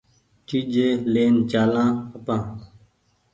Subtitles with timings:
[0.47, 2.43] چيجي لين چآلآن آپان